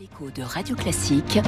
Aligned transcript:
L'écho 0.00 0.30
de 0.34 0.42
Radio 0.42 0.74
Classique 0.74 1.38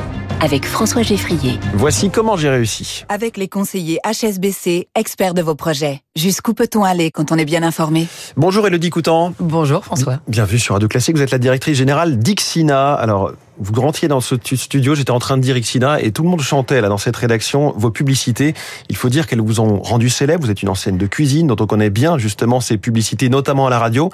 avec 0.40 0.66
François 0.66 1.02
Geffrier. 1.02 1.58
Voici 1.74 2.10
comment 2.10 2.36
j'ai 2.36 2.48
réussi. 2.48 3.04
Avec 3.08 3.36
les 3.38 3.48
conseillers 3.48 3.98
HSBC, 4.04 4.86
experts 4.94 5.34
de 5.34 5.42
vos 5.42 5.56
projets. 5.56 6.02
Jusqu'où 6.14 6.54
peut-on 6.54 6.84
aller 6.84 7.10
quand 7.10 7.32
on 7.32 7.36
est 7.38 7.44
bien 7.44 7.64
informé? 7.64 8.06
Bonjour 8.36 8.66
Elodie 8.66 8.90
Coutan. 8.90 9.32
Bonjour 9.40 9.84
François. 9.84 10.20
Bienvenue 10.28 10.60
sur 10.60 10.74
Radio 10.74 10.86
Classique. 10.86 11.16
Vous 11.16 11.22
êtes 11.22 11.32
la 11.32 11.38
directrice 11.38 11.76
générale 11.76 12.18
d'Ixina. 12.18 12.94
Alors, 12.94 13.32
vous 13.58 13.80
rentriez 13.80 14.08
dans 14.08 14.20
ce 14.20 14.34
studio, 14.54 14.94
j'étais 14.94 15.10
en 15.10 15.18
train 15.18 15.36
de 15.36 15.42
dire 15.42 15.56
Ixina 15.56 16.00
et 16.00 16.12
tout 16.12 16.22
le 16.22 16.28
monde 16.28 16.42
chantait 16.42 16.80
là 16.80 16.88
dans 16.88 16.98
cette 16.98 17.16
rédaction 17.16 17.72
vos 17.76 17.90
publicités. 17.90 18.54
Il 18.88 18.96
faut 18.96 19.08
dire 19.08 19.26
qu'elles 19.26 19.40
vous 19.40 19.60
ont 19.60 19.80
rendu 19.80 20.10
célèbre. 20.10 20.44
Vous 20.44 20.50
êtes 20.50 20.62
une 20.62 20.68
enseigne 20.68 20.98
de 20.98 21.06
cuisine 21.06 21.46
dont 21.46 21.56
on 21.58 21.66
connaît 21.66 21.90
bien 21.90 22.18
justement 22.18 22.60
ces 22.60 22.76
publicités, 22.76 23.28
notamment 23.28 23.66
à 23.66 23.70
la 23.70 23.78
radio. 23.78 24.10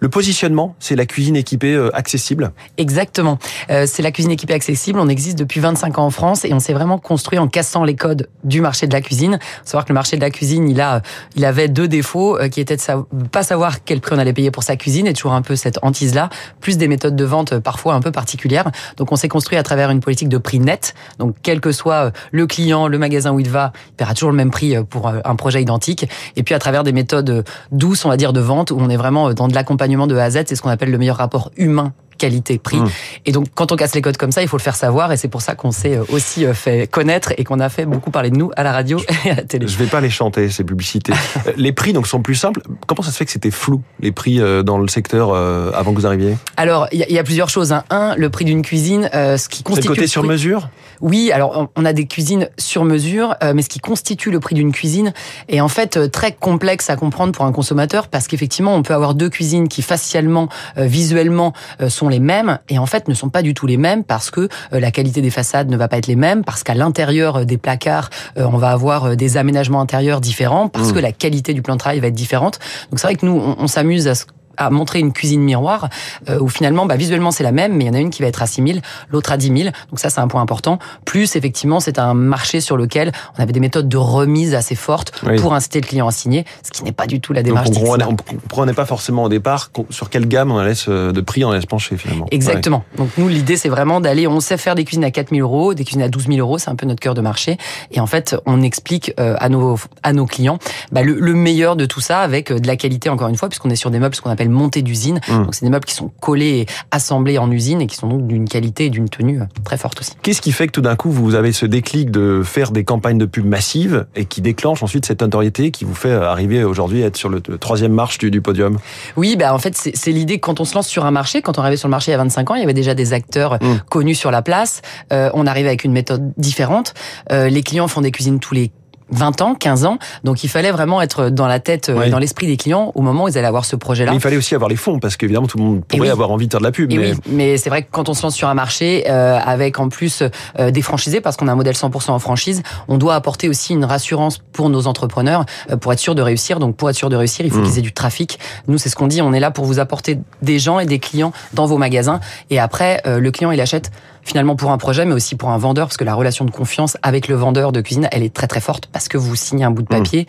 Le 0.00 0.08
positionnement, 0.08 0.76
c'est 0.78 0.94
la 0.94 1.06
cuisine 1.06 1.34
équipée 1.34 1.74
euh, 1.74 1.94
accessible 1.96 2.52
Exactement. 2.76 3.38
Euh, 3.70 3.84
c'est 3.88 4.02
la 4.02 4.12
cuisine 4.12 4.30
équipée 4.30 4.54
accessible. 4.54 5.00
On 5.00 5.08
existe 5.08 5.38
depuis 5.38 5.58
25 5.58 5.98
ans 5.98 6.06
en 6.06 6.10
France 6.10 6.44
et 6.44 6.52
on 6.52 6.60
s'est 6.60 6.72
vraiment 6.72 6.98
construit 6.98 7.38
en 7.38 7.48
cassant 7.48 7.82
les 7.82 7.96
codes 7.96 8.28
du 8.44 8.60
marché 8.60 8.86
de 8.86 8.92
la 8.92 9.00
cuisine. 9.00 9.40
Savoir 9.64 9.84
que 9.84 9.90
le 9.92 9.94
marché 9.94 10.16
de 10.16 10.20
la 10.20 10.30
cuisine, 10.30 10.68
il 10.68 10.80
a, 10.80 11.02
il 11.34 11.44
avait 11.44 11.66
deux 11.66 11.88
défauts 11.88 12.38
euh, 12.38 12.48
qui 12.48 12.60
étaient 12.60 12.76
de 12.76 13.28
pas 13.28 13.42
savoir 13.42 13.82
quel 13.84 14.00
prix 14.00 14.14
on 14.14 14.18
allait 14.18 14.32
payer 14.32 14.52
pour 14.52 14.62
sa 14.62 14.76
cuisine 14.76 15.08
et 15.08 15.12
toujours 15.14 15.32
un 15.32 15.42
peu 15.42 15.56
cette 15.56 15.80
hantise 15.82 16.14
là, 16.14 16.30
plus 16.60 16.78
des 16.78 16.86
méthodes 16.86 17.16
de 17.16 17.24
vente 17.24 17.58
parfois 17.58 17.94
un 17.94 18.00
peu 18.00 18.12
particulières. 18.12 18.67
Donc 18.96 19.12
on 19.12 19.16
s'est 19.16 19.28
construit 19.28 19.58
à 19.58 19.62
travers 19.62 19.90
une 19.90 20.00
politique 20.00 20.28
de 20.28 20.38
prix 20.38 20.60
net. 20.60 20.94
Donc 21.18 21.36
quel 21.42 21.60
que 21.60 21.72
soit 21.72 22.06
euh, 22.06 22.10
le 22.32 22.46
client, 22.46 22.88
le 22.88 22.98
magasin 22.98 23.32
où 23.32 23.40
il 23.40 23.50
va, 23.50 23.72
il 23.90 23.94
paiera 23.94 24.14
toujours 24.14 24.30
le 24.30 24.36
même 24.36 24.50
prix 24.50 24.74
pour 24.84 25.08
un 25.08 25.36
projet 25.36 25.62
identique. 25.62 26.08
Et 26.36 26.42
puis 26.42 26.54
à 26.54 26.58
travers 26.58 26.84
des 26.84 26.92
méthodes 26.92 27.44
douces, 27.72 28.04
on 28.04 28.08
va 28.08 28.16
dire 28.16 28.32
de 28.32 28.40
vente, 28.40 28.70
où 28.70 28.78
on 28.78 28.88
est 28.88 28.96
vraiment 28.96 29.32
dans 29.32 29.48
de 29.48 29.54
l'accompagnement 29.54 30.06
de 30.06 30.16
A 30.16 30.24
à 30.24 30.30
Z, 30.30 30.44
c'est 30.46 30.56
ce 30.56 30.62
qu'on 30.62 30.70
appelle 30.70 30.90
le 30.90 30.98
meilleur 30.98 31.16
rapport 31.16 31.50
humain 31.56 31.92
qualité-prix. 32.18 32.78
Mmh. 32.78 32.90
Et 33.26 33.32
donc, 33.32 33.46
quand 33.54 33.72
on 33.72 33.76
casse 33.76 33.94
les 33.94 34.02
codes 34.02 34.16
comme 34.16 34.32
ça, 34.32 34.42
il 34.42 34.48
faut 34.48 34.56
le 34.56 34.62
faire 34.62 34.76
savoir. 34.76 35.12
Et 35.12 35.16
c'est 35.16 35.28
pour 35.28 35.42
ça 35.42 35.54
qu'on 35.54 35.70
s'est 35.70 35.96
euh, 35.96 36.04
aussi 36.10 36.44
euh, 36.44 36.54
fait 36.54 36.86
connaître 36.86 37.32
et 37.38 37.44
qu'on 37.44 37.60
a 37.60 37.68
fait 37.68 37.86
beaucoup 37.86 38.10
parler 38.10 38.30
de 38.30 38.36
nous 38.36 38.50
à 38.56 38.62
la 38.62 38.72
radio 38.72 39.00
et 39.24 39.30
à 39.30 39.36
la 39.36 39.42
télé. 39.42 39.66
Je 39.66 39.78
vais 39.78 39.86
pas 39.86 40.00
les 40.00 40.10
chanter, 40.10 40.50
ces 40.50 40.64
publicités. 40.64 41.12
Euh, 41.46 41.52
les 41.56 41.72
prix, 41.72 41.92
donc, 41.92 42.06
sont 42.06 42.20
plus 42.20 42.34
simples. 42.34 42.62
Comment 42.86 43.02
ça 43.02 43.12
se 43.12 43.16
fait 43.16 43.24
que 43.24 43.30
c'était 43.30 43.52
flou, 43.52 43.82
les 44.00 44.10
prix 44.10 44.40
dans 44.64 44.78
le 44.78 44.88
secteur 44.88 45.34
avant 45.34 45.92
que 45.92 46.00
vous 46.00 46.06
arriviez? 46.06 46.36
Alors, 46.56 46.88
il 46.90 46.98
y, 46.98 47.18
a 47.18 47.22
plusieurs 47.22 47.48
choses. 47.48 47.72
Hein. 47.72 47.84
Un, 47.90 48.16
le 48.16 48.28
prix 48.28 48.44
d'une 48.44 48.62
cuisine, 48.62 49.08
ce 49.12 49.48
qui 49.48 49.62
constitue... 49.62 49.82
C'est 49.82 49.88
le 49.88 49.94
côté 49.94 50.06
sur 50.08 50.24
mesure 50.24 50.68
Oui, 51.00 51.30
alors, 51.32 51.68
on 51.76 51.84
a 51.84 51.92
des 51.92 52.06
cuisines 52.06 52.48
sur 52.58 52.84
mesure, 52.84 53.36
mais 53.54 53.62
ce 53.62 53.68
qui 53.68 53.78
constitue 53.78 54.30
le 54.30 54.40
prix 54.40 54.54
d'une 54.54 54.72
cuisine 54.72 55.12
est 55.48 55.60
en 55.60 55.68
fait 55.68 56.10
très 56.10 56.32
complexe 56.32 56.90
à 56.90 56.96
comprendre 56.96 57.32
pour 57.32 57.44
un 57.44 57.52
consommateur 57.52 58.08
parce 58.08 58.26
qu'effectivement, 58.26 58.74
on 58.74 58.82
peut 58.82 58.94
avoir 58.94 59.14
deux 59.14 59.28
cuisines 59.28 59.68
qui 59.68 59.82
facialement, 59.82 60.48
visuellement, 60.76 61.52
sont 61.88 62.07
les 62.08 62.20
mêmes 62.20 62.58
et 62.68 62.78
en 62.78 62.86
fait 62.86 63.08
ne 63.08 63.14
sont 63.14 63.28
pas 63.28 63.42
du 63.42 63.54
tout 63.54 63.66
les 63.66 63.76
mêmes 63.76 64.04
parce 64.04 64.30
que 64.30 64.48
euh, 64.72 64.80
la 64.80 64.90
qualité 64.90 65.20
des 65.20 65.30
façades 65.30 65.68
ne 65.68 65.76
va 65.76 65.88
pas 65.88 65.98
être 65.98 66.06
les 66.06 66.16
mêmes, 66.16 66.44
parce 66.44 66.62
qu'à 66.62 66.74
l'intérieur 66.74 67.36
euh, 67.36 67.44
des 67.44 67.58
placards, 67.58 68.10
euh, 68.36 68.44
on 68.50 68.56
va 68.56 68.70
avoir 68.70 69.16
des 69.16 69.36
aménagements 69.36 69.80
intérieurs 69.80 70.20
différents, 70.20 70.68
parce 70.68 70.90
mmh. 70.90 70.94
que 70.94 70.98
la 70.98 71.12
qualité 71.12 71.54
du 71.54 71.62
plan 71.62 71.74
de 71.74 71.80
travail 71.80 72.00
va 72.00 72.08
être 72.08 72.14
différente. 72.14 72.58
Donc 72.90 72.98
c'est 72.98 73.06
vrai 73.06 73.16
que 73.16 73.26
nous, 73.26 73.32
on, 73.32 73.56
on 73.58 73.66
s'amuse 73.66 74.08
à 74.08 74.14
ce 74.14 74.24
à 74.58 74.70
montrer 74.70 74.98
une 74.98 75.12
cuisine 75.12 75.40
miroir 75.40 75.88
euh, 76.28 76.38
où 76.38 76.48
finalement, 76.48 76.86
bah, 76.86 76.96
visuellement, 76.96 77.30
c'est 77.30 77.44
la 77.44 77.52
même, 77.52 77.74
mais 77.74 77.84
il 77.84 77.86
y 77.86 77.90
en 77.90 77.94
a 77.94 78.00
une 78.00 78.10
qui 78.10 78.22
va 78.22 78.28
être 78.28 78.42
à 78.42 78.46
6 78.46 78.62
000, 78.62 78.78
l'autre 79.10 79.32
à 79.32 79.36
10 79.36 79.56
000. 79.56 79.70
Donc 79.90 79.98
ça, 79.98 80.10
c'est 80.10 80.20
un 80.20 80.28
point 80.28 80.42
important. 80.42 80.78
Plus, 81.04 81.36
effectivement, 81.36 81.80
c'est 81.80 81.98
un 81.98 82.14
marché 82.14 82.60
sur 82.60 82.76
lequel 82.76 83.12
on 83.36 83.42
avait 83.42 83.52
des 83.52 83.60
méthodes 83.60 83.88
de 83.88 83.96
remise 83.96 84.54
assez 84.54 84.74
fortes 84.74 85.12
pour 85.38 85.54
inciter 85.54 85.80
le 85.80 85.86
client 85.86 86.08
à 86.08 86.12
signer, 86.12 86.44
ce 86.62 86.70
qui 86.70 86.84
n'est 86.84 86.92
pas 86.92 87.06
du 87.06 87.20
tout 87.20 87.32
la 87.32 87.42
démarche. 87.42 87.70
Donc 87.70 87.86
on 87.86 88.34
ne 88.34 88.38
prenait 88.48 88.74
pas 88.74 88.86
forcément 88.86 89.24
au 89.24 89.28
départ 89.28 89.70
sur 89.90 90.10
quelle 90.10 90.26
gamme 90.26 90.50
on 90.50 90.58
allait 90.58 90.74
se, 90.74 91.12
de 91.12 91.20
prix 91.20 91.44
on 91.44 91.50
allait 91.50 91.60
se 91.60 91.66
pencher 91.66 91.96
finalement. 91.96 92.26
Exactement. 92.30 92.84
Donc 92.96 93.10
nous, 93.16 93.28
l'idée, 93.28 93.56
c'est 93.56 93.68
vraiment 93.68 94.00
d'aller, 94.00 94.26
on 94.26 94.40
sait 94.40 94.56
faire 94.56 94.74
des 94.74 94.84
cuisines 94.84 95.04
à 95.04 95.10
4 95.10 95.30
000 95.30 95.40
euros, 95.40 95.74
des 95.74 95.84
cuisines 95.84 96.02
à 96.02 96.08
12 96.08 96.28
000 96.28 96.38
euros, 96.38 96.58
c'est 96.58 96.70
un 96.70 96.76
peu 96.76 96.86
notre 96.86 97.00
cœur 97.00 97.14
de 97.14 97.20
marché. 97.20 97.56
Et 97.90 98.00
en 98.00 98.06
fait, 98.06 98.36
on 98.46 98.62
explique 98.62 99.12
euh, 99.20 99.36
à 99.38 99.48
nos, 99.48 99.78
à 100.02 100.12
nos 100.12 100.26
clients 100.26 100.58
bah, 100.92 101.02
le, 101.02 101.14
le 101.14 101.34
meilleur 101.34 101.76
de 101.76 101.86
tout 101.86 102.00
ça 102.00 102.20
avec 102.20 102.50
euh, 102.50 102.58
de 102.58 102.66
la 102.66 102.76
qualité, 102.76 103.08
encore 103.08 103.28
une 103.28 103.36
fois, 103.36 103.48
puisqu'on 103.48 103.70
est 103.70 103.76
sur 103.76 103.90
des 103.90 103.98
meubles, 103.98 104.14
ce 104.14 104.20
qu'on 104.20 104.30
appelle 104.30 104.47
montée 104.52 104.82
d'usine. 104.82 105.20
Mmh. 105.28 105.44
Donc 105.44 105.54
c'est 105.54 105.64
des 105.64 105.70
meubles 105.70 105.84
qui 105.84 105.94
sont 105.94 106.10
collés 106.20 106.60
et 106.60 106.66
assemblés 106.90 107.38
en 107.38 107.50
usine 107.50 107.80
et 107.80 107.86
qui 107.86 107.96
sont 107.96 108.08
donc 108.08 108.26
d'une 108.26 108.48
qualité 108.48 108.86
et 108.86 108.90
d'une 108.90 109.08
tenue 109.08 109.40
euh, 109.40 109.44
très 109.64 109.76
forte 109.76 110.00
aussi. 110.00 110.12
Qu'est-ce 110.22 110.40
qui 110.40 110.52
fait 110.52 110.66
que 110.66 110.72
tout 110.72 110.80
d'un 110.80 110.96
coup 110.96 111.10
vous 111.10 111.34
avez 111.34 111.52
ce 111.52 111.66
déclic 111.66 112.10
de 112.10 112.42
faire 112.44 112.70
des 112.70 112.84
campagnes 112.84 113.18
de 113.18 113.26
pub 113.26 113.46
massives 113.46 114.06
et 114.16 114.24
qui 114.24 114.40
déclenche 114.40 114.82
ensuite 114.82 115.06
cette 115.06 115.22
notoriété 115.22 115.70
qui 115.70 115.84
vous 115.84 115.94
fait 115.94 116.12
arriver 116.12 116.64
aujourd'hui 116.64 117.02
à 117.02 117.06
être 117.06 117.16
sur 117.16 117.28
le, 117.28 117.40
troisième 117.40 117.92
marche 117.92 118.18
du, 118.18 118.40
podium? 118.40 118.78
Oui, 119.16 119.36
bah 119.36 119.54
en 119.54 119.58
fait 119.58 119.74
c'est 119.76 120.12
l'idée 120.12 120.38
quand 120.38 120.60
on 120.60 120.64
se 120.64 120.74
lance 120.74 120.88
sur 120.88 121.04
un 121.04 121.10
marché, 121.10 121.42
quand 121.42 121.58
on 121.58 121.62
arrivait 121.62 121.76
sur 121.76 121.88
le 121.88 121.92
marché 121.92 122.10
il 122.10 122.12
y 122.12 122.14
a 122.14 122.18
25 122.18 122.50
ans, 122.50 122.54
il 122.54 122.60
y 122.60 122.64
avait 122.64 122.74
déjà 122.74 122.94
des 122.94 123.12
acteurs 123.12 123.54
mmh. 123.54 123.66
connus 123.88 124.14
sur 124.14 124.30
la 124.30 124.42
place. 124.42 124.82
Euh, 125.12 125.30
on 125.34 125.46
arrivait 125.46 125.68
avec 125.68 125.84
une 125.84 125.92
méthode 125.92 126.32
différente. 126.36 126.94
Euh, 127.32 127.48
les 127.48 127.62
clients 127.62 127.88
font 127.88 128.00
des 128.00 128.10
cuisines 128.10 128.40
tous 128.40 128.54
les 128.54 128.70
20 129.10 129.40
ans, 129.42 129.54
15 129.54 129.84
ans. 129.84 129.98
Donc 130.24 130.44
il 130.44 130.48
fallait 130.48 130.70
vraiment 130.70 131.00
être 131.02 131.30
dans 131.30 131.46
la 131.46 131.60
tête, 131.60 131.88
euh, 131.88 132.08
dans 132.10 132.18
l'esprit 132.18 132.46
des 132.46 132.56
clients 132.56 132.92
au 132.94 133.02
moment 133.02 133.24
où 133.24 133.28
ils 133.28 133.38
allaient 133.38 133.46
avoir 133.46 133.64
ce 133.64 133.76
projet-là. 133.76 134.12
il 134.14 134.20
fallait 134.20 134.36
aussi 134.36 134.54
avoir 134.54 134.68
les 134.68 134.76
fonds 134.76 134.98
parce 134.98 135.16
qu'évidemment 135.16 135.46
tout 135.46 135.58
le 135.58 135.64
monde 135.64 135.84
pourrait 135.84 136.10
avoir 136.10 136.30
envie 136.30 136.46
de 136.46 136.52
faire 136.52 136.60
de 136.60 136.66
la 136.66 136.72
pub. 136.72 136.92
mais, 136.92 137.12
oui, 137.12 137.18
mais 137.28 137.56
c'est 137.56 137.70
vrai 137.70 137.82
que 137.82 137.88
quand 137.90 138.08
on 138.08 138.14
se 138.14 138.22
lance 138.22 138.34
sur 138.34 138.48
un 138.48 138.54
marché 138.54 139.04
euh, 139.08 139.38
avec 139.38 139.78
en 139.78 139.88
plus 139.88 140.22
euh, 140.58 140.70
des 140.70 140.82
franchisés, 140.82 141.20
parce 141.20 141.36
qu'on 141.36 141.48
a 141.48 141.52
un 141.52 141.56
modèle 141.56 141.74
100% 141.74 142.10
en 142.10 142.18
franchise, 142.18 142.62
on 142.88 142.98
doit 142.98 143.14
apporter 143.14 143.48
aussi 143.48 143.72
une 143.72 143.84
rassurance 143.84 144.38
pour 144.38 144.70
nos 144.70 144.86
entrepreneurs 144.86 145.44
pour 145.80 145.92
être 145.92 145.98
sûr 145.98 146.14
de 146.14 146.22
réussir. 146.22 146.58
Donc 146.58 146.76
pour 146.76 146.90
être 146.90 146.96
sûr 146.96 147.10
de 147.10 147.16
réussir, 147.16 147.44
il 147.44 147.50
faut 147.50 147.58
mmh. 147.58 147.64
qu'ils 147.64 147.78
aient 147.78 147.82
du 147.82 147.92
trafic. 147.92 148.38
Nous, 148.66 148.78
c'est 148.78 148.88
ce 148.88 148.96
qu'on 148.96 149.06
dit. 149.06 149.22
On 149.22 149.32
est 149.32 149.40
là 149.40 149.50
pour 149.50 149.64
vous 149.64 149.78
apporter 149.78 150.18
des 150.42 150.58
gens 150.58 150.78
et 150.78 150.86
des 150.86 150.98
clients 150.98 151.32
dans 151.54 151.66
vos 151.66 151.78
magasins. 151.78 152.20
Et 152.50 152.58
après, 152.58 153.02
le 153.04 153.30
client, 153.30 153.50
il 153.50 153.60
achète 153.60 153.90
finalement 154.28 154.56
pour 154.56 154.70
un 154.70 154.78
projet, 154.78 155.06
mais 155.06 155.14
aussi 155.14 155.36
pour 155.36 155.48
un 155.48 155.58
vendeur, 155.58 155.86
parce 155.86 155.96
que 155.96 156.04
la 156.04 156.14
relation 156.14 156.44
de 156.44 156.50
confiance 156.50 156.98
avec 157.02 157.28
le 157.28 157.34
vendeur 157.34 157.72
de 157.72 157.80
cuisine, 157.80 158.08
elle 158.12 158.22
est 158.22 158.32
très 158.32 158.46
très 158.46 158.60
forte, 158.60 158.86
parce 158.86 159.08
que 159.08 159.16
vous 159.16 159.34
signez 159.34 159.64
un 159.64 159.70
bout 159.70 159.82
de 159.82 159.94
mmh. 159.94 159.98
papier. 159.98 160.26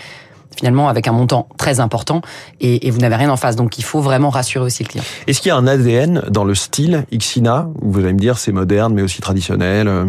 finalement 0.56 0.90
avec 0.90 1.08
un 1.08 1.12
montant 1.12 1.48
très 1.58 1.80
important 1.80 2.22
et, 2.60 2.90
vous 2.92 3.00
n'avez 3.00 3.16
rien 3.16 3.30
en 3.30 3.38
face. 3.38 3.56
Donc 3.56 3.78
il 3.78 3.84
faut 3.84 4.02
vraiment 4.02 4.30
rassurer 4.30 4.66
aussi 4.66 4.84
le 4.84 4.90
client. 4.90 5.04
Est-ce 5.28 5.42
qu'il 5.42 5.50
y 5.50 5.52
a 5.52 5.56
un 5.56 5.68
ADN 5.68 6.24
dans 6.30 6.44
le 6.44 6.56
style 6.56 7.06
Xina 7.14 7.70
Vous 7.82 8.00
allez 8.00 8.14
me 8.14 8.20
dire 8.20 8.38
c'est 8.38 8.52
moderne 8.52 8.94
mais 8.94 9.02
aussi 9.02 9.22
traditionnel 9.22 9.88
euh 9.88 10.06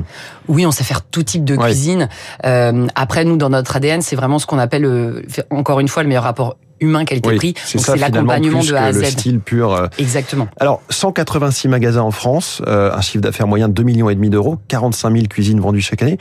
Oui, 0.48 0.66
on 0.66 0.72
sait 0.72 0.82
faire 0.82 1.02
tout 1.02 1.22
type 1.22 1.44
de 1.44 1.56
cuisine. 1.56 2.08
Euh, 2.46 2.86
après 2.94 3.24
nous 3.24 3.36
dans 3.36 3.50
notre 3.50 3.76
ADN 3.76 4.02
c'est 4.02 4.16
vraiment 4.16 4.38
ce 4.38 4.46
qu'on 4.46 4.58
appelle 4.58 4.86
euh, 4.86 5.22
encore 5.50 5.78
une 5.78 5.88
fois 5.88 6.02
le 6.02 6.08
meilleur 6.08 6.24
rapport 6.24 6.56
humain 6.80 7.04
qualité-prix. 7.04 7.54
c'est 7.64 7.78
ça, 7.78 7.96
l'accompagnement 7.96 8.62
de 8.62 8.74
A 8.74 8.84
à 8.84 8.92
Z. 8.92 9.00
Le 9.00 9.04
style 9.04 9.40
pur. 9.40 9.72
Euh. 9.72 9.86
Exactement. 9.98 10.48
Alors, 10.58 10.82
186 10.90 11.68
magasins 11.68 12.02
en 12.02 12.10
France, 12.10 12.62
euh, 12.66 12.92
un 12.92 13.00
chiffre 13.00 13.22
d'affaires 13.22 13.46
moyen 13.46 13.68
de 13.68 13.74
2 13.74 13.82
millions 13.82 14.10
et 14.10 14.14
demi 14.14 14.30
d'euros, 14.30 14.58
45 14.68 15.12
000 15.12 15.26
cuisines 15.26 15.60
vendues 15.60 15.80
chaque 15.80 16.02
année. 16.02 16.18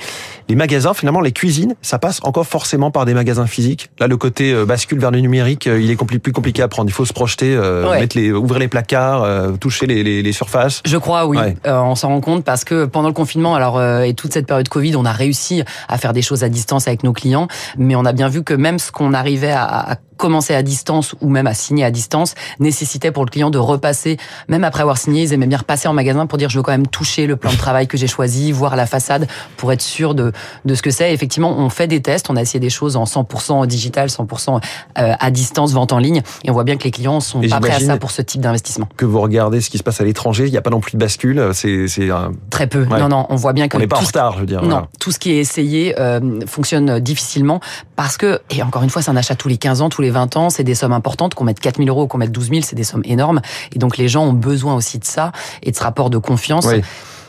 Les 0.48 0.56
magasins, 0.56 0.94
finalement, 0.94 1.22
les 1.22 1.32
cuisines, 1.32 1.76
ça 1.82 2.00
passe 2.00 2.20
encore 2.24 2.46
forcément 2.46 2.92
par 2.92 3.06
des 3.06 3.14
magasins 3.14 3.48
physiques. 3.48 3.90
Là, 4.00 4.08
le 4.08 4.18
côté 4.18 4.54
euh, 4.54 4.66
bascule 4.66 5.00
vers 5.00 5.12
le 5.12 5.20
numérique, 5.20 5.66
il 5.66 5.90
est 5.90 5.96
plus 5.96 6.32
compliqué 6.32 6.62
à 6.62 6.68
prendre. 6.68 6.90
Il 6.90 6.94
faut 6.94 7.06
se 7.06 7.14
projeter, 7.14 7.56
mettre 8.00 8.18
les, 8.18 8.32
ouvrir 8.32 8.60
les 8.60 8.68
placards, 8.68 9.58
toucher 9.60 9.86
les, 9.86 10.04
les, 10.04 10.22
les, 10.22 10.32
surfaces. 10.32 10.82
Je 10.86 10.98
crois, 10.98 11.28
oui. 11.28 11.38
on 11.66 11.96
s'en 11.96 12.10
rend 12.10 12.22
compte 12.22 12.44
parce 12.44 12.64
que 12.64 12.86
pendant 12.86 13.08
le 13.08 13.14
confinement, 13.14 13.56
alors 13.56 13.82
et 14.04 14.14
toute 14.14 14.34
cette 14.34 14.48
période 14.48 14.68
Covid, 14.70 14.96
on 14.96 15.06
a 15.06 15.12
réussi 15.12 15.64
à 15.88 15.98
faire 15.98 16.14
des 16.14 16.22
choses 16.22 16.44
à 16.44 16.50
distance 16.50 16.88
avec 16.88 17.04
nos 17.04 17.14
clients, 17.14 17.48
mais 17.78 17.96
on 17.96 18.06
a 18.06 18.14
bien 18.14 18.30
vu 18.30 18.44
que 18.44 18.54
même 18.54 18.80
ce 18.80 18.92
qu'on 18.92 19.14
arrivait 19.14 19.52
à, 19.52 19.92
à 19.92 19.96
commencer 20.20 20.54
à 20.54 20.62
distance 20.62 21.16
ou 21.22 21.30
même 21.30 21.48
à 21.48 21.56
signer 21.56 21.84
à 21.84 21.92
distance 21.92 22.36
nécessitait 22.60 23.12
pour 23.12 23.26
le 23.26 23.32
client 23.32 23.50
de 23.50 23.58
repasser, 23.58 24.18
même 24.48 24.64
après 24.64 24.82
avoir 24.82 24.98
signé, 24.98 25.24
ils 25.24 25.34
aimaient 25.34 25.48
bien 25.48 25.58
repasser 25.58 25.88
en 25.88 25.94
magasin 25.94 26.28
pour 26.28 26.38
dire 26.38 26.50
je 26.50 26.58
veux 26.58 26.64
quand 26.64 26.74
même 26.74 26.88
toucher 26.88 27.26
le 27.26 27.38
plan 27.38 27.52
de 27.52 27.58
travail 27.58 27.88
que 27.88 27.98
j'ai 27.98 28.06
choisi, 28.06 28.52
voir 28.52 28.76
la 28.76 28.86
façade 28.86 29.28
pour 29.58 29.72
être 29.72 29.82
sûr 29.82 30.14
de, 30.14 30.32
de 30.66 30.76
ce 30.76 30.82
que 30.82 30.92
c'est. 30.92 31.14
Effectivement, 31.14 31.58
on 31.58 31.70
fait 31.70 31.88
des 31.88 32.02
tests, 32.02 32.30
on 32.30 32.36
a 32.36 32.42
essayé 32.42 32.60
des 32.60 32.70
choses 32.70 32.98
en 32.98 33.06
100% 33.06 33.66
digital, 33.66 34.10
100% 34.10 34.60
euh, 34.98 35.14
à 35.18 35.32
distance, 35.32 35.72
vente 35.72 35.94
en 35.94 36.00
ligne, 36.00 36.22
et 36.44 36.50
on 36.50 36.54
voit 36.54 36.66
bien 36.66 36.76
que 36.76 36.84
les 36.84 36.92
clients 36.92 37.22
sont 37.22 37.42
pas 37.42 37.60
prêts 37.62 37.72
à 37.72 37.80
ça 37.80 37.98
pour 37.98 38.12
ce 38.12 38.22
type 38.22 38.42
d'investissement. 38.42 38.90
Que 38.98 39.06
vous 39.06 39.22
regardez 39.22 39.62
ce 39.62 39.70
qui 39.70 39.78
se 39.78 39.84
passe 39.84 40.02
à 40.02 40.04
l'étranger, 40.04 40.46
il 40.46 40.52
n'y 40.52 40.58
a 40.58 40.62
pas 40.62 40.70
non 40.70 40.82
plus 40.82 40.92
de 40.94 40.98
bascule, 40.98 41.52
c'est 41.54 42.12
un... 42.12 42.34
très 42.50 42.68
peu. 42.68 42.86
Non, 42.86 43.08
non, 43.08 43.26
on 43.30 43.36
voit 43.38 43.54
bien 43.54 43.70
que 43.70 43.78
on 43.78 43.80
n'est 43.80 43.88
pas 43.88 43.98
en 43.98 44.02
retard, 44.02 44.34
je 44.34 44.40
veux 44.42 44.46
dire. 44.46 44.64
Non, 44.64 44.88
tout 45.00 45.12
ce 45.14 45.20
qui 45.20 45.32
est 45.32 45.38
essayé 45.38 45.98
euh, 45.98 46.42
fonctionne 46.46 47.00
difficilement 47.00 47.62
parce 47.96 48.18
que, 48.18 48.42
et 48.50 48.62
encore 48.64 48.84
une 48.84 48.90
fois, 48.90 49.02
c'est 49.02 49.12
un 49.12 49.16
achat 49.16 49.36
tous 49.36 49.48
les 49.48 49.58
15 49.58 49.82
ans, 49.82 49.90
tous 49.90 50.02
les 50.02 50.09
20 50.12 50.38
ans, 50.38 50.50
c'est 50.50 50.64
des 50.64 50.76
sommes 50.76 50.94
importantes. 50.94 51.34
Qu'on 51.34 51.44
mette 51.44 51.60
4 51.60 51.78
000 51.78 51.90
euros 51.90 52.08
qu'on 52.08 52.18
mette 52.18 52.32
12 52.32 52.50
000, 52.50 52.62
c'est 52.64 52.76
des 52.76 52.84
sommes 52.84 53.04
énormes. 53.06 53.42
Et 53.74 53.80
donc 53.80 53.98
les 53.98 54.08
gens 54.08 54.26
ont 54.26 54.34
besoin 54.34 54.76
aussi 54.76 55.00
de 55.00 55.06
ça 55.06 55.32
et 55.64 55.72
de 55.72 55.76
ce 55.76 55.84
rapport 55.84 56.10
de 56.10 56.18
confiance. 56.18 56.68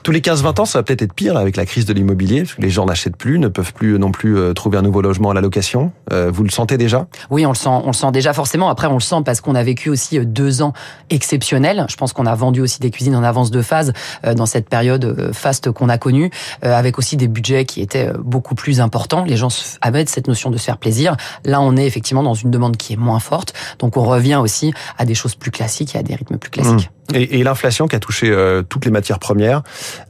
Tous 0.02 0.12
les 0.12 0.20
15-20 0.20 0.60
ans, 0.60 0.64
ça 0.64 0.78
va 0.78 0.82
peut-être 0.82 1.02
être 1.02 1.12
pire 1.12 1.36
avec 1.36 1.56
la 1.56 1.66
crise 1.66 1.84
de 1.84 1.92
l'immobilier. 1.92 2.44
Les 2.58 2.70
gens 2.70 2.86
n'achètent 2.86 3.16
plus, 3.16 3.38
ne 3.38 3.48
peuvent 3.48 3.74
plus 3.74 3.98
non 3.98 4.12
plus 4.12 4.38
euh, 4.38 4.54
trouver 4.54 4.78
un 4.78 4.82
nouveau 4.82 5.02
logement 5.02 5.30
à 5.30 5.34
la 5.34 5.42
location. 5.42 5.92
Euh, 6.12 6.30
vous 6.32 6.42
le 6.42 6.50
sentez 6.50 6.78
déjà? 6.78 7.06
Oui, 7.28 7.44
on 7.44 7.50
le 7.50 7.54
sent. 7.54 7.68
On 7.68 7.88
le 7.88 7.92
sent 7.92 8.10
déjà 8.12 8.32
forcément. 8.32 8.70
Après, 8.70 8.86
on 8.86 8.94
le 8.94 9.00
sent 9.00 9.16
parce 9.24 9.42
qu'on 9.42 9.54
a 9.54 9.62
vécu 9.62 9.90
aussi 9.90 10.18
euh, 10.18 10.24
deux 10.24 10.62
ans 10.62 10.72
exceptionnels. 11.10 11.84
Je 11.90 11.96
pense 11.96 12.14
qu'on 12.14 12.24
a 12.24 12.34
vendu 12.34 12.62
aussi 12.62 12.80
des 12.80 12.90
cuisines 12.90 13.14
en 13.14 13.22
avance 13.22 13.50
de 13.50 13.60
phase 13.62 13.92
dans 14.24 14.46
cette 14.46 14.68
période 14.68 15.32
faste 15.32 15.70
qu'on 15.70 15.88
a 15.88 15.98
connue, 15.98 16.30
avec 16.62 16.98
aussi 16.98 17.16
des 17.16 17.28
budgets 17.28 17.64
qui 17.64 17.80
étaient 17.80 18.12
beaucoup 18.18 18.54
plus 18.54 18.80
importants. 18.80 19.24
Les 19.24 19.36
gens 19.36 19.48
avaient 19.80 20.04
cette 20.06 20.28
notion 20.28 20.50
de 20.50 20.56
se 20.56 20.64
faire 20.64 20.78
plaisir. 20.78 21.16
Là, 21.44 21.60
on 21.60 21.76
est 21.76 21.86
effectivement 21.86 22.22
dans 22.22 22.34
une 22.34 22.50
demande 22.50 22.76
qui 22.76 22.92
est 22.92 22.96
moins 22.96 23.18
forte. 23.18 23.52
Donc, 23.78 23.96
on 23.96 24.04
revient 24.04 24.36
aussi 24.36 24.72
à 24.98 25.04
des 25.04 25.14
choses 25.14 25.34
plus 25.34 25.50
classiques 25.50 25.94
et 25.94 25.98
à 25.98 26.02
des 26.02 26.14
rythmes 26.14 26.38
plus 26.38 26.50
classiques. 26.50 26.90
Mmh. 26.90 26.99
Et, 27.14 27.42
l'inflation 27.42 27.88
qui 27.88 27.96
a 27.96 28.00
touché 28.00 28.30
euh, 28.30 28.62
toutes 28.62 28.84
les 28.84 28.90
matières 28.90 29.18
premières, 29.18 29.62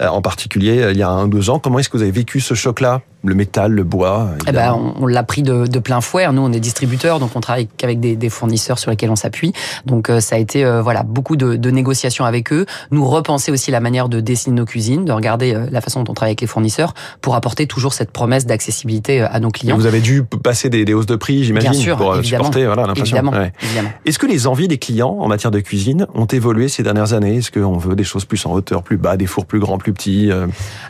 euh, 0.02 0.08
en 0.08 0.22
particulier 0.22 0.88
il 0.90 0.98
y 0.98 1.02
a 1.02 1.08
un 1.08 1.28
deux 1.28 1.50
ans, 1.50 1.58
comment 1.58 1.78
est-ce 1.78 1.88
que 1.88 1.96
vous 1.96 2.02
avez 2.02 2.12
vécu 2.12 2.40
ce 2.40 2.54
choc-là? 2.54 3.02
Le 3.22 3.34
métal, 3.34 3.72
le 3.72 3.84
bois 3.84 4.30
eh 4.48 4.52
ben, 4.52 4.72
On, 4.72 5.02
on 5.02 5.06
l'a 5.06 5.22
pris 5.22 5.42
de, 5.42 5.66
de, 5.66 5.78
plein 5.78 6.00
fouet. 6.00 6.30
Nous, 6.32 6.42
on 6.42 6.52
est 6.52 6.60
distributeurs, 6.60 7.18
donc 7.18 7.30
on 7.34 7.40
travaille 7.40 7.68
qu'avec 7.76 8.00
des, 8.00 8.16
des, 8.16 8.30
fournisseurs 8.30 8.78
sur 8.78 8.90
lesquels 8.90 9.10
on 9.10 9.16
s'appuie. 9.16 9.52
Donc 9.84 10.08
euh, 10.08 10.20
ça 10.20 10.36
a 10.36 10.38
été 10.38 10.64
euh, 10.64 10.80
voilà 10.80 11.02
beaucoup 11.02 11.36
de, 11.36 11.56
de, 11.56 11.70
négociations 11.70 12.24
avec 12.24 12.52
eux. 12.52 12.64
Nous 12.90 13.04
repenser 13.06 13.52
aussi 13.52 13.70
la 13.70 13.80
manière 13.80 14.08
de 14.08 14.20
dessiner 14.20 14.56
nos 14.56 14.64
cuisines, 14.64 15.04
de 15.04 15.12
regarder 15.12 15.54
euh, 15.54 15.66
la 15.70 15.80
façon 15.80 16.02
dont 16.02 16.12
on 16.12 16.14
travaille 16.14 16.30
avec 16.30 16.40
les 16.40 16.46
fournisseurs 16.46 16.94
pour 17.20 17.34
apporter 17.34 17.66
toujours 17.66 17.92
cette 17.92 18.10
promesse 18.10 18.46
d'accessibilité 18.46 19.20
à 19.20 19.38
nos 19.40 19.50
clients. 19.50 19.76
Et 19.76 19.78
vous 19.78 19.86
avez 19.86 20.00
dû 20.00 20.22
passer 20.22 20.70
des, 20.70 20.84
des 20.84 20.94
hausses 20.94 21.06
de 21.06 21.16
prix, 21.16 21.44
j'imagine, 21.44 21.70
pour 21.96 22.16
évidemment, 22.16 22.44
supporter 22.44 22.66
voilà, 22.66 22.86
l'inflation. 22.86 23.16
Évidemment, 23.16 23.32
ouais. 23.32 23.52
évidemment. 23.62 23.90
Est-ce 24.06 24.18
que 24.18 24.26
les 24.26 24.46
envies 24.46 24.68
des 24.68 24.78
clients 24.78 25.16
en 25.20 25.28
matière 25.28 25.50
de 25.50 25.60
cuisine 25.60 26.06
ont 26.14 26.26
évolué 26.26 26.68
ces 26.68 26.82
dernières 26.82 27.12
années? 27.12 27.38
Est-ce 27.38 27.50
qu'on 27.50 27.76
veut 27.76 27.96
des 27.96 28.04
choses 28.04 28.24
plus 28.24 28.44
en 28.46 28.52
hauteur, 28.52 28.82
plus 28.82 28.96
bas, 28.96 29.16
des 29.16 29.26
fours 29.26 29.44
plus 29.44 29.58
grands, 29.58 29.78
plus 29.78 29.92
petits 29.92 30.30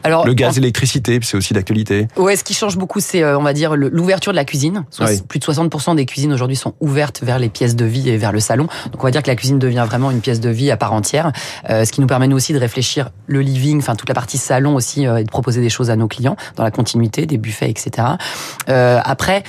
Alors, 0.05 0.26
Le 0.26 0.35
gaz, 0.35 0.56
l'électricité, 0.56 1.19
c'est 1.23 1.37
aussi 1.37 1.55
d'actualité? 1.55 2.06
Ouais, 2.20 2.37
ce 2.37 2.44
qui 2.44 2.55
change 2.55 2.76
beaucoup 2.76 3.00
c'est, 3.00 3.25
on 3.25 3.43
va 3.43 3.52
dire, 3.52 3.76
l'ouverture 3.76 4.32
de 4.32 4.37
la 4.37 4.44
cuisine. 4.44 4.84
Oui. 5.00 5.20
Plus 5.28 5.38
de 5.38 5.44
60% 5.44 5.96
des 5.96 6.06
cuisines 6.06 6.32
aujourd'hui 6.32 6.56
sont 6.56 6.75
ouvertes 6.81 7.22
vers 7.22 7.38
les 7.38 7.49
pièces 7.49 7.76
de 7.76 7.84
vie 7.84 8.08
et 8.08 8.17
vers 8.17 8.32
le 8.32 8.40
salon. 8.40 8.69
Donc 8.93 9.02
on 9.02 9.06
va 9.06 9.11
dire 9.11 9.22
que 9.22 9.28
la 9.28 9.37
cuisine 9.37 9.58
devient 9.58 9.84
vraiment 9.87 10.11
une 10.11 10.20
pièce 10.20 10.40
de 10.40 10.50
vie 10.50 10.70
à 10.70 10.76
part 10.76 10.93
entière, 10.93 11.32
euh, 11.69 11.84
ce 11.84 11.93
qui 11.93 12.00
nous 12.00 12.06
permet 12.06 12.28
nous 12.28 12.37
aussi 12.37 12.52
de 12.52 12.58
réfléchir 12.58 13.11
le 13.26 13.40
living, 13.40 13.78
enfin 13.78 13.94
toute 13.94 14.08
la 14.08 14.14
partie 14.14 14.38
salon 14.38 14.75
aussi, 14.75 15.06
euh, 15.06 15.17
et 15.17 15.25
de 15.25 15.31
proposer 15.31 15.61
des 15.61 15.70
choses 15.70 15.90
à 15.90 15.96
nos 15.96 16.08
clients 16.08 16.37
dans 16.56 16.64
la 16.64 16.70
continuité 16.70 17.26
des 17.26 17.38
buffets, 17.38 17.70
etc. 17.70 18.08
Euh, 18.69 19.00
après, 19.05 19.43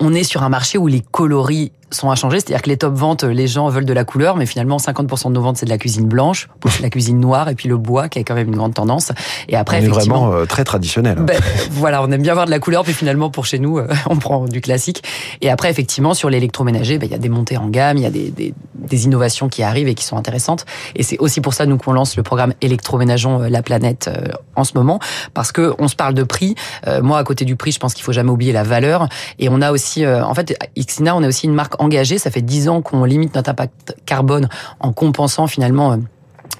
on 0.00 0.12
est 0.12 0.24
sur 0.24 0.42
un 0.42 0.48
marché 0.48 0.78
où 0.78 0.86
les 0.86 1.00
coloris 1.00 1.72
sont 1.90 2.10
à 2.10 2.14
changer, 2.14 2.40
c'est-à-dire 2.40 2.62
que 2.62 2.68
les 2.68 2.76
top 2.76 2.94
ventes, 2.94 3.24
les 3.24 3.46
gens 3.46 3.68
veulent 3.68 3.84
de 3.84 3.92
la 3.92 4.04
couleur, 4.04 4.36
mais 4.36 4.46
finalement 4.46 4.76
50% 4.76 5.28
de 5.28 5.32
nos 5.32 5.42
ventes 5.42 5.56
c'est 5.58 5.66
de 5.66 5.70
la 5.70 5.78
cuisine 5.78 6.06
blanche, 6.06 6.48
de 6.64 6.82
la 6.82 6.90
cuisine 6.90 7.20
noire 7.20 7.48
et 7.48 7.54
puis 7.54 7.68
le 7.68 7.76
bois 7.76 8.08
qui 8.08 8.18
est 8.18 8.24
quand 8.24 8.34
même 8.34 8.48
une 8.48 8.56
grande 8.56 8.74
tendance. 8.74 9.12
Et 9.48 9.56
après, 9.56 9.78
on 9.78 9.80
est 9.80 9.86
effectivement, 9.86 10.26
vraiment 10.26 10.40
euh, 10.42 10.46
très 10.46 10.64
traditionnel. 10.64 11.18
Ben, 11.20 11.40
voilà, 11.70 12.02
on 12.02 12.10
aime 12.10 12.22
bien 12.22 12.34
voir 12.34 12.46
de 12.46 12.50
la 12.50 12.58
couleur, 12.58 12.84
puis 12.84 12.92
finalement 12.92 13.30
pour 13.30 13.46
chez 13.46 13.58
nous, 13.58 13.78
euh, 13.78 13.88
on 14.10 14.16
prend 14.16 14.44
du 14.44 14.60
classique. 14.60 15.02
Et 15.40 15.50
après, 15.50 15.70
effectivement, 15.70 16.14
sur 16.14 16.30
l'électroménager, 16.30 16.98
ben, 16.98 17.06
il 17.06 17.12
y 17.12 17.14
a 17.14 17.18
des 17.18 17.28
montées 17.28 17.56
en 17.56 17.68
gamme, 17.68 17.96
il 17.96 18.02
y 18.02 18.06
a 18.06 18.10
des, 18.10 18.30
des, 18.30 18.54
des, 18.74 19.04
innovations 19.04 19.48
qui 19.48 19.62
arrivent 19.62 19.88
et 19.88 19.94
qui 19.94 20.04
sont 20.04 20.16
intéressantes. 20.16 20.66
Et 20.94 21.02
c'est 21.02 21.18
aussi 21.18 21.40
pour 21.40 21.54
ça 21.54 21.66
nous 21.66 21.78
qu'on 21.78 21.92
lance 21.92 22.16
le 22.16 22.22
programme 22.22 22.52
électroménageons 22.60 23.46
la 23.48 23.62
planète 23.62 24.08
euh, 24.08 24.32
en 24.54 24.64
ce 24.64 24.72
moment, 24.74 24.98
parce 25.34 25.52
que 25.52 25.74
on 25.78 25.88
se 25.88 25.96
parle 25.96 26.14
de 26.14 26.22
prix. 26.22 26.54
Euh, 26.86 27.02
moi, 27.02 27.18
à 27.18 27.24
côté 27.24 27.44
du 27.44 27.56
prix, 27.56 27.72
je 27.72 27.78
pense 27.78 27.94
qu'il 27.94 28.04
faut 28.04 28.12
jamais 28.12 28.30
oublier 28.30 28.52
la 28.52 28.62
valeur. 28.62 29.08
Et 29.38 29.48
on 29.48 29.60
a 29.60 29.72
aussi, 29.72 30.04
euh, 30.04 30.24
en 30.24 30.34
fait, 30.34 30.56
Xina, 30.76 31.16
on 31.16 31.22
est 31.22 31.26
aussi 31.26 31.46
une 31.46 31.54
marque 31.54 31.75
engagée. 31.78 32.18
Ça 32.18 32.30
fait 32.30 32.42
dix 32.42 32.68
ans 32.68 32.82
qu'on 32.82 33.04
limite 33.04 33.34
notre 33.34 33.50
impact 33.50 33.96
carbone 34.06 34.48
en 34.80 34.92
compensant 34.92 35.46
finalement 35.46 35.98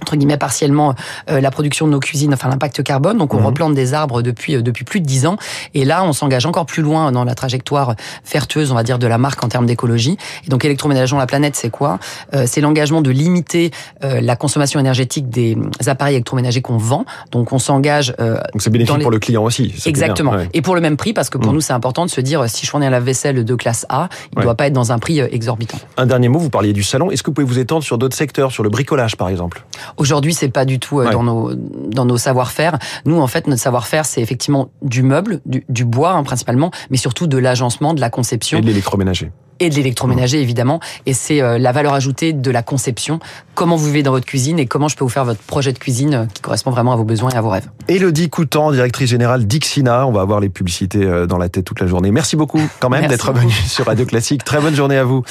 entre 0.07 0.17
guillemets 0.17 0.37
partiellement 0.37 0.95
euh, 1.31 1.41
la 1.41 1.51
production 1.51 1.87
de 1.87 1.93
nos 1.93 1.99
cuisines, 1.99 2.33
enfin 2.33 2.49
l'impact 2.49 2.85
carbone. 2.85 3.19
Donc 3.19 3.35
on 3.35 3.41
mmh. 3.41 3.47
replante 3.47 3.75
des 3.75 3.93
arbres 3.93 4.23
depuis 4.23 4.63
depuis 4.63 4.85
plus 4.85 5.01
de 5.01 5.07
dix 5.07 5.27
ans. 5.27 5.37
Et 5.75 5.85
là, 5.85 6.05
on 6.05 6.13
s'engage 6.13 6.47
encore 6.47 6.65
plus 6.65 6.83
loin 6.83 7.11
dans 7.11 7.25
la 7.25 7.35
trajectoire 7.35 7.97
vertueuse, 8.31 8.71
on 8.71 8.77
va 8.77 8.85
dire, 8.85 9.01
de 9.01 9.07
la 9.09 9.19
marque 9.19 9.43
en 9.43 9.49
termes 9.49 9.67
d'écologie. 9.67 10.17
Et 10.47 10.49
donc 10.49 10.65
électroménageons 10.65 11.19
la 11.19 11.27
planète, 11.27 11.57
c'est 11.57 11.71
quoi? 11.71 11.99
Euh, 12.35 12.45
C'est 12.47 12.61
l'engagement 12.61 13.03
de 13.03 13.11
limiter 13.11 13.73
euh, 14.05 14.21
la 14.21 14.37
consommation 14.37 14.79
énergétique 14.79 15.29
des 15.29 15.59
appareils 15.87 16.15
électroménagers 16.15 16.63
qu'on 16.63 16.77
vend. 16.77 17.05
Donc 17.33 17.53
on 17.53 17.59
s'engage. 17.59 18.15
donc 18.19 18.63
c'est 18.63 18.71
bénéfique 18.71 18.97
les... 18.99 19.03
pour 19.03 19.11
le 19.11 19.19
client 19.19 19.43
aussi. 19.43 19.75
Exactement. 19.87 20.33
Ouais. 20.33 20.49
Et 20.55 20.63
pour 20.63 20.77
le 20.77 20.81
même 20.81 20.97
prix, 20.97 21.15
parce 21.15 21.31
que 21.31 21.39
pour 21.39 21.51
mmh. 21.51 21.57
nous 21.57 21.61
c'est 21.61 21.73
important 21.73 22.07
de 22.07 22.11
se 22.11 22.21
dire 22.21 22.49
si 22.49 22.65
je 22.65 22.71
fournis 22.71 22.87
un 22.87 22.91
lave-vaisselle 22.91 23.45
de 23.45 23.55
classe 23.57 23.87
A, 23.89 24.09
il 24.31 24.37
ne 24.37 24.39
ouais. 24.39 24.45
doit 24.45 24.55
pas 24.55 24.69
être 24.69 24.73
dans 24.73 24.93
un 24.93 25.01
prix 25.01 25.19
exorbitant. 25.19 25.79
Un 25.97 26.07
dernier 26.07 26.29
mot, 26.29 26.39
vous 26.39 26.51
parliez 26.51 26.73
du 26.73 26.85
salon. 26.85 27.11
Est-ce 27.11 27.25
que 27.25 27.31
vous 27.31 27.35
pouvez 27.35 27.47
vous 27.47 27.59
étendre 27.59 27.83
sur 27.83 27.99
d'autres 27.99 28.17
secteurs, 28.17 28.53
sur 28.53 28.63
le 28.63 28.69
bricolage 28.69 29.17
par 29.17 29.29
exemple? 29.29 29.65
Aujourd'hui, 29.97 30.35
c'est 30.35 30.49
pas 30.49 30.65
du 30.65 30.79
tout 30.79 31.01
euh, 31.01 31.07
Ouais. 31.07 31.13
dans 31.13 31.23
nos 31.23 31.55
dans 31.55 32.05
nos 32.05 32.17
savoir-faire. 32.19 32.79
Nous, 33.05 33.19
en 33.21 33.27
fait, 33.27 33.47
notre 33.47 33.63
savoir-faire, 33.63 34.05
c'est 34.05 34.21
effectivement 34.21 34.69
du 34.83 35.03
meuble, 35.03 35.41
du, 35.47 35.65
du 35.69 35.85
bois 35.85 36.13
hein, 36.13 36.23
principalement, 36.23 36.71
mais 36.91 36.97
surtout 36.97 37.27
de 37.27 37.39
l'agencement, 37.39 37.95
de 37.95 38.01
la 38.01 38.11
conception 38.11 38.59
Et 38.59 38.61
de 38.61 38.67
l'électroménager. 38.67 39.31
et 39.61 39.71
de 39.71 39.75
l'électroménager 39.75 40.41
évidemment. 40.43 40.81
Et 41.07 41.13
c'est 41.15 41.41
euh, 41.41 41.59
la 41.59 41.73
valeur 41.73 41.95
ajoutée 41.95 42.33
de 42.33 42.51
la 42.51 42.63
conception. 42.63 43.21
Comment 43.55 43.77
vous 43.77 43.87
vivez 43.87 44.03
dans 44.03 44.11
votre 44.11 44.27
cuisine 44.27 44.59
et 44.59 44.67
comment 44.67 44.89
je 44.89 44.97
peux 44.97 45.05
vous 45.05 45.11
faire 45.11 45.25
votre 45.25 45.41
projet 45.41 45.73
de 45.73 45.79
cuisine 45.79 46.15
euh, 46.15 46.27
qui 46.27 46.43
correspond 46.43 46.71
vraiment 46.71 46.93
à 46.93 46.97
vos 46.97 47.05
besoins 47.05 47.31
et 47.31 47.37
à 47.37 47.41
vos 47.41 47.49
rêves. 47.51 47.69
Élodie 47.89 48.29
Coutan, 48.29 48.73
directrice 48.73 49.09
générale 49.09 49.47
d'Ixina. 49.47 50.07
On 50.07 50.13
va 50.13 50.21
avoir 50.21 50.41
les 50.41 50.49
publicités 50.51 51.27
dans 51.27 51.39
la 51.39 51.49
tête 51.49 51.65
toute 51.65 51.81
la 51.81 51.87
journée. 51.87 52.11
Merci 52.11 52.37
beaucoup 52.37 52.61
quand 52.81 52.91
même 52.91 53.07
d'être 53.07 53.33
venu 53.33 53.53
sur 53.53 53.87
Radio 53.87 54.05
Classique. 54.05 54.45
Très 54.45 54.61
bonne 54.61 54.75
journée 54.75 54.97
à 54.99 55.05
vous 55.05 55.23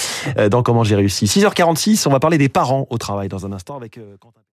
dans 0.49 0.63
Comment 0.63 0.83
j'ai 0.83 0.95
réussi. 0.95 1.25
6h46, 1.25 2.07
on 2.07 2.11
va 2.11 2.19
parler 2.19 2.37
des 2.39 2.49
parents 2.49 2.87
au 2.89 2.97
travail 2.97 3.27
dans 3.29 3.45
un 3.45 3.51
instant 3.51 3.75
avec 3.75 3.99
Quentin. 4.19 4.39